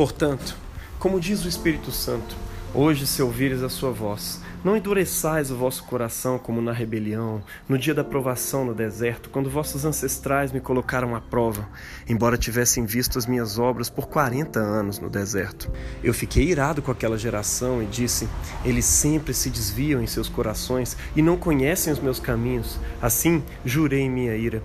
[0.00, 0.56] Portanto,
[0.98, 2.34] como diz o Espírito Santo,
[2.72, 7.76] hoje se ouvires a sua voz, não endureçais o vosso coração como na rebelião, no
[7.76, 11.68] dia da provação no deserto, quando vossos ancestrais me colocaram à prova,
[12.08, 15.70] embora tivessem visto as minhas obras por quarenta anos no deserto.
[16.02, 18.26] Eu fiquei irado com aquela geração e disse:
[18.64, 22.80] Eles sempre se desviam em seus corações e não conhecem os meus caminhos.
[23.02, 24.62] Assim, jurei minha ira: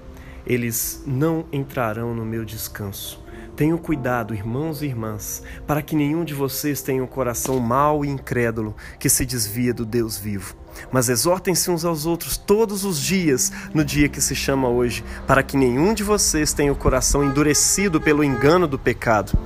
[0.47, 3.25] Eles não entrarão no meu descanso.
[3.55, 8.09] Tenham cuidado, irmãos e irmãs, para que nenhum de vocês tenha um coração mau e
[8.09, 10.57] incrédulo que se desvia do Deus vivo.
[10.92, 15.43] Mas exortem-se uns aos outros todos os dias, no dia que se chama hoje, para
[15.43, 19.38] que nenhum de vocês tenha o coração endurecido pelo engano do pecado,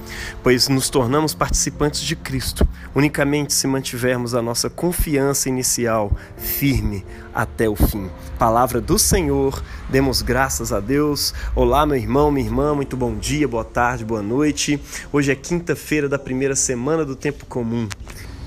[0.44, 7.70] pois nos tornamos participantes de Cristo, unicamente se mantivermos a nossa confiança inicial firme até
[7.70, 8.10] o fim.
[8.38, 11.34] Palavra do Senhor, demos graças a Deus.
[11.56, 14.82] Olá, meu irmão, minha irmã, muito bom dia, boa tarde, boa noite.
[15.12, 17.88] Hoje é quinta-feira da primeira semana do tempo comum.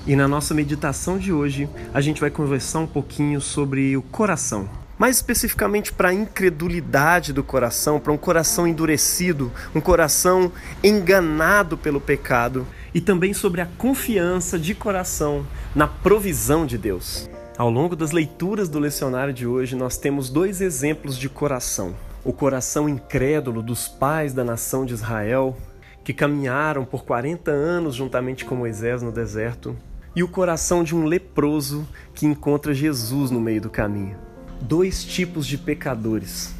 [0.05, 4.67] E na nossa meditação de hoje, a gente vai conversar um pouquinho sobre o coração.
[4.99, 10.51] Mais especificamente para a incredulidade do coração, para um coração endurecido, um coração
[10.83, 17.29] enganado pelo pecado, e também sobre a confiança de coração na provisão de Deus.
[17.57, 21.95] Ao longo das leituras do lecionário de hoje, nós temos dois exemplos de coração:
[22.25, 25.57] o coração incrédulo dos pais da nação de Israel,
[26.03, 29.75] que caminharam por 40 anos juntamente com Moisés no deserto,
[30.15, 34.15] e o coração de um leproso que encontra Jesus no meio do caminho.
[34.61, 36.53] Dois tipos de pecadores,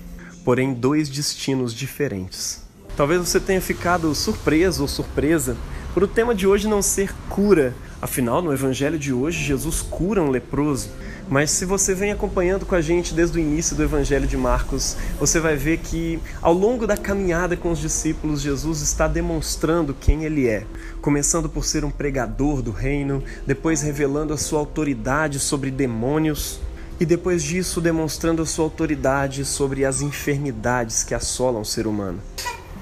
[0.43, 2.63] porém dois destinos diferentes.
[2.95, 5.57] Talvez você tenha ficado surpreso ou surpresa
[5.93, 7.75] por o tema de hoje não ser cura.
[8.01, 10.89] Afinal, no evangelho de hoje, Jesus cura um leproso.
[11.29, 14.97] Mas se você vem acompanhando com a gente desde o início do Evangelho de Marcos,
[15.17, 20.25] você vai ver que ao longo da caminhada com os discípulos, Jesus está demonstrando quem
[20.25, 20.65] ele é,
[21.01, 26.59] começando por ser um pregador do reino, depois revelando a sua autoridade sobre demônios
[26.99, 32.19] e depois disso demonstrando a sua autoridade sobre as enfermidades que assolam o ser humano.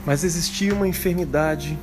[0.06, 1.78] Mas existia uma enfermidade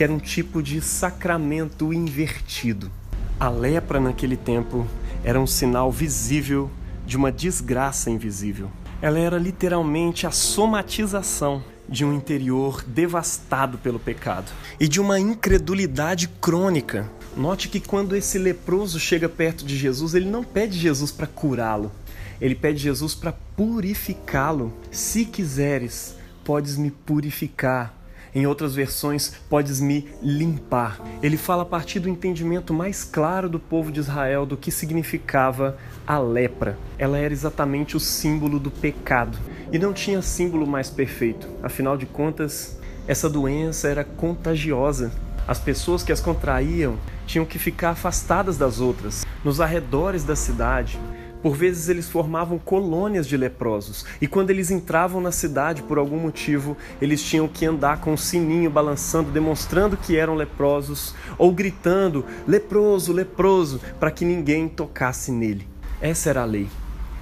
[0.00, 2.90] que era um tipo de sacramento invertido.
[3.38, 4.86] A lepra naquele tempo
[5.22, 6.70] era um sinal visível
[7.04, 8.70] de uma desgraça invisível.
[9.02, 14.50] Ela era literalmente a somatização de um interior devastado pelo pecado
[14.80, 17.06] e de uma incredulidade crônica.
[17.36, 21.92] Note que quando esse leproso chega perto de Jesus, ele não pede Jesus para curá-lo,
[22.40, 24.72] ele pede Jesus para purificá-lo.
[24.90, 27.99] Se quiseres, podes me purificar
[28.34, 31.00] em outras versões, podes me limpar.
[31.22, 35.76] Ele fala a partir do entendimento mais claro do povo de Israel do que significava
[36.06, 36.78] a lepra.
[36.98, 39.38] Ela era exatamente o símbolo do pecado
[39.72, 41.48] e não tinha símbolo mais perfeito.
[41.62, 45.12] Afinal de contas, essa doença era contagiosa.
[45.46, 50.98] As pessoas que as contraíam tinham que ficar afastadas das outras, nos arredores da cidade,
[51.42, 56.18] por vezes eles formavam colônias de leprosos, e quando eles entravam na cidade por algum
[56.18, 61.52] motivo, eles tinham que andar com o um sininho balançando, demonstrando que eram leprosos, ou
[61.52, 65.66] gritando: leproso, leproso, para que ninguém tocasse nele.
[66.00, 66.68] Essa era a lei.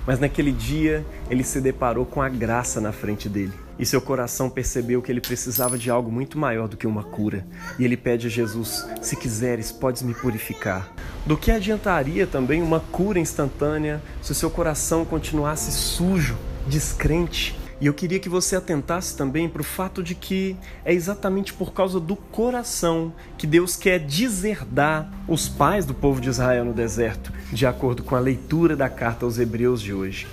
[0.09, 3.53] Mas naquele dia ele se deparou com a graça na frente dele.
[3.79, 7.47] E seu coração percebeu que ele precisava de algo muito maior do que uma cura.
[7.79, 10.91] E ele pede a Jesus: Se quiseres, podes me purificar.
[11.27, 17.55] Do que adiantaria também uma cura instantânea se o seu coração continuasse sujo, descrente?
[17.81, 21.73] E eu queria que você atentasse também para o fato de que é exatamente por
[21.73, 27.33] causa do coração que Deus quer deserdar os pais do povo de Israel no deserto,
[27.53, 30.27] de acordo com a leitura da carta aos Hebreus de hoje.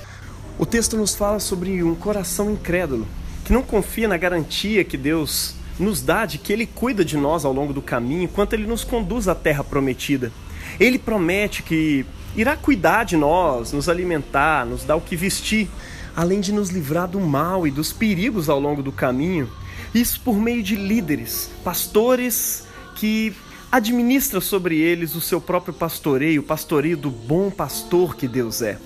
[0.57, 3.06] O texto nos fala sobre um coração incrédulo,
[3.44, 7.45] que não confia na garantia que Deus nos dá de que Ele cuida de nós
[7.45, 10.31] ao longo do caminho enquanto Ele nos conduz à terra prometida.
[10.79, 15.69] Ele promete que irá cuidar de nós, nos alimentar, nos dar o que vestir,
[16.15, 19.49] além de nos livrar do mal e dos perigos ao longo do caminho.
[19.93, 22.63] Isso por meio de líderes, pastores
[22.95, 23.33] que
[23.71, 28.77] administra sobre eles o seu próprio pastoreio, o pastoreio do bom pastor que Deus é.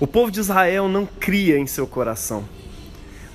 [0.00, 2.44] O povo de Israel não cria em seu coração.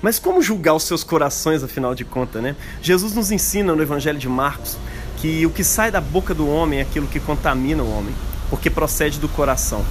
[0.02, 2.54] Mas como julgar os seus corações, afinal de contas, né?
[2.82, 4.76] Jesus nos ensina no Evangelho de Marcos
[5.16, 8.14] que o que sai da boca do homem é aquilo que contamina o homem,
[8.48, 9.84] porque procede do coração.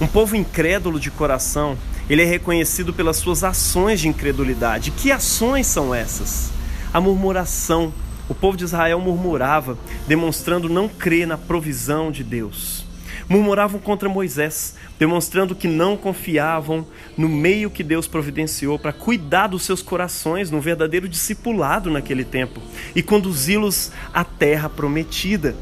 [0.00, 1.76] Um povo incrédulo de coração,
[2.08, 4.90] ele é reconhecido pelas suas ações de incredulidade.
[4.90, 6.50] Que ações são essas?
[6.92, 7.92] A murmuração.
[8.28, 12.84] O povo de Israel murmurava, demonstrando não crer na provisão de Deus.
[13.28, 16.86] Murmuravam contra Moisés, demonstrando que não confiavam
[17.16, 22.60] no meio que Deus providenciou para cuidar dos seus corações num verdadeiro discipulado naquele tempo
[22.94, 25.54] e conduzi-los à terra prometida.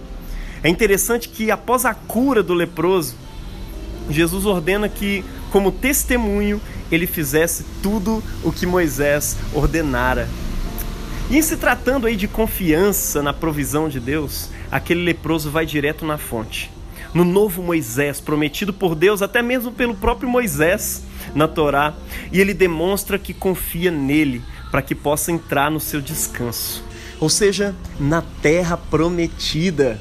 [0.62, 3.16] É interessante que após a cura do leproso,
[4.10, 6.58] Jesus ordena que, como testemunho,
[6.90, 10.26] ele fizesse tudo o que Moisés ordenara.
[11.30, 16.06] E em se tratando aí de confiança na provisão de Deus, aquele leproso vai direto
[16.06, 16.70] na fonte.
[17.12, 21.02] No novo Moisés, prometido por Deus, até mesmo pelo próprio Moisés
[21.34, 21.94] na Torá,
[22.32, 26.82] e ele demonstra que confia nele para que possa entrar no seu descanso.
[27.20, 30.00] Ou seja, na terra prometida.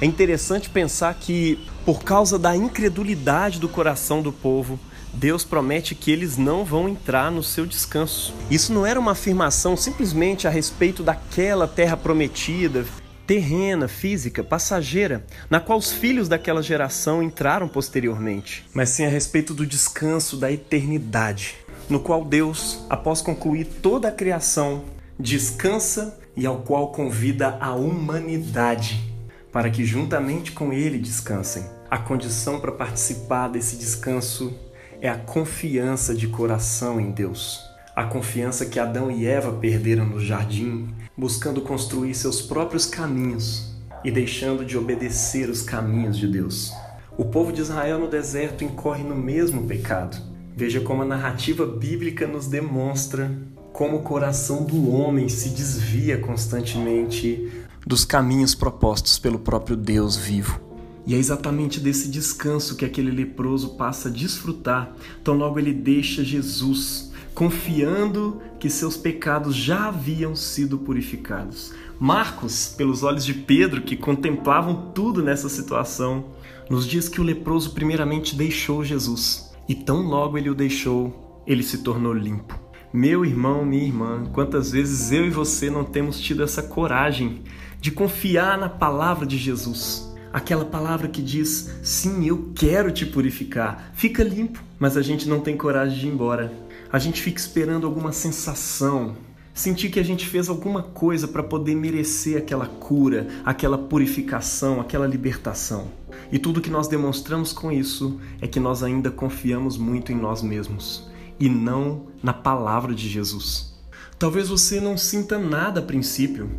[0.00, 4.78] É interessante pensar que, por causa da incredulidade do coração do povo,
[5.12, 8.32] Deus promete que eles não vão entrar no seu descanso.
[8.48, 12.84] Isso não era uma afirmação simplesmente a respeito daquela terra prometida,
[13.26, 19.52] terrena, física, passageira, na qual os filhos daquela geração entraram posteriormente, mas sim a respeito
[19.52, 21.56] do descanso da eternidade,
[21.90, 24.84] no qual Deus, após concluir toda a criação,
[25.18, 29.07] descansa e ao qual convida a humanidade
[29.52, 31.64] para que juntamente com ele descansem.
[31.90, 34.54] A condição para participar desse descanso
[35.00, 37.60] é a confiança de coração em Deus.
[37.94, 43.74] A confiança que Adão e Eva perderam no jardim, buscando construir seus próprios caminhos
[44.04, 46.72] e deixando de obedecer os caminhos de Deus.
[47.16, 50.16] O povo de Israel no deserto incorre no mesmo pecado.
[50.54, 53.30] Veja como a narrativa bíblica nos demonstra
[53.72, 57.48] como o coração do homem se desvia constantemente
[57.86, 60.60] dos caminhos propostos pelo próprio Deus vivo.
[61.06, 64.92] E é exatamente desse descanso que aquele leproso passa a desfrutar,
[65.24, 71.72] tão logo ele deixa Jesus, confiando que seus pecados já haviam sido purificados.
[71.98, 76.26] Marcos, pelos olhos de Pedro, que contemplavam tudo nessa situação,
[76.68, 81.62] nos diz que o leproso primeiramente deixou Jesus, e tão logo ele o deixou, ele
[81.62, 82.58] se tornou limpo.
[82.92, 87.42] Meu irmão, minha irmã, quantas vezes eu e você não temos tido essa coragem
[87.80, 90.08] de confiar na palavra de Jesus?
[90.32, 95.40] aquela palavra que diz: sim, eu quero te purificar, fica limpo, mas a gente não
[95.40, 96.52] tem coragem de ir embora.
[96.90, 99.16] A gente fica esperando alguma sensação,
[99.52, 105.06] sentir que a gente fez alguma coisa para poder merecer aquela cura, aquela purificação, aquela
[105.06, 105.88] libertação.
[106.32, 110.42] E tudo que nós demonstramos com isso é que nós ainda confiamos muito em nós
[110.42, 111.08] mesmos
[111.38, 113.74] e não na palavra de Jesus.
[114.18, 116.50] Talvez você não sinta nada a princípio,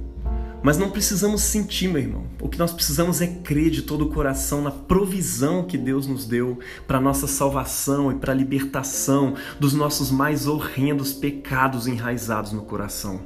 [0.61, 2.25] mas não precisamos sentir, meu irmão.
[2.41, 6.25] O que nós precisamos é crer de todo o coração na provisão que Deus nos
[6.25, 12.63] deu para nossa salvação e para a libertação dos nossos mais horrendos pecados enraizados no
[12.63, 13.21] coração.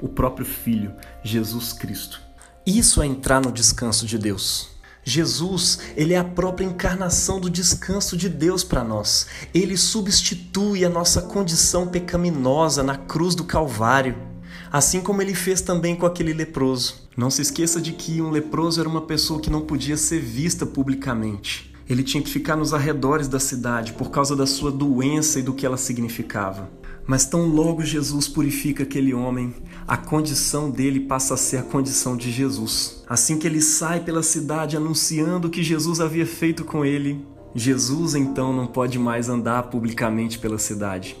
[0.00, 0.92] O próprio Filho,
[1.22, 2.20] Jesus Cristo.
[2.64, 4.70] Isso é entrar no descanso de Deus.
[5.02, 9.26] Jesus, ele é a própria encarnação do descanso de Deus para nós.
[9.52, 14.29] Ele substitui a nossa condição pecaminosa na cruz do Calvário
[14.72, 17.08] assim como ele fez também com aquele leproso.
[17.16, 20.64] Não se esqueça de que um leproso era uma pessoa que não podia ser vista
[20.64, 21.74] publicamente.
[21.88, 25.52] Ele tinha que ficar nos arredores da cidade por causa da sua doença e do
[25.52, 26.70] que ela significava.
[27.04, 29.52] Mas tão logo Jesus purifica aquele homem,
[29.88, 33.02] a condição dele passa a ser a condição de Jesus.
[33.08, 38.14] Assim que ele sai pela cidade anunciando o que Jesus havia feito com ele, Jesus
[38.14, 41.16] então não pode mais andar publicamente pela cidade.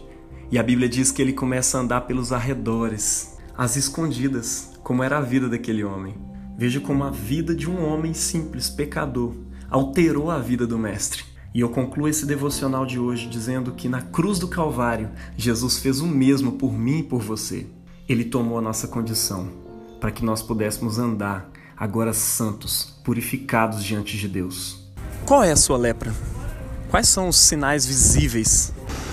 [0.52, 5.18] E a Bíblia diz que ele começa a andar pelos arredores, às escondidas, como era
[5.18, 6.14] a vida daquele homem.
[6.56, 9.34] Veja como a vida de um homem simples, pecador,
[9.68, 11.24] alterou a vida do Mestre.
[11.52, 16.00] E eu concluo esse devocional de hoje dizendo que na cruz do Calvário, Jesus fez
[16.00, 17.66] o mesmo por mim e por você.
[18.08, 19.50] Ele tomou a nossa condição
[20.00, 24.90] para que nós pudéssemos andar agora santos, purificados diante de Deus.
[25.26, 26.14] Qual é a sua lepra?
[26.88, 28.72] Quais são os sinais visíveis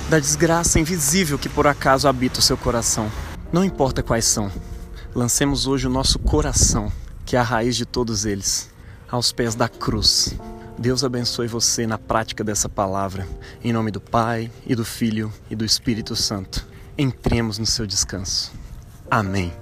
[0.09, 3.11] da desgraça invisível que por acaso habita o seu coração?
[3.51, 4.51] Não importa quais são,
[5.15, 6.91] lancemos hoje o nosso coração,
[7.25, 8.69] que é a raiz de todos eles,
[9.09, 10.35] aos pés da cruz.
[10.77, 13.25] Deus abençoe você na prática dessa palavra,
[13.63, 16.67] em nome do Pai, e do Filho e do Espírito Santo.
[16.97, 18.51] Entremos no seu descanso.
[19.09, 19.53] Amém.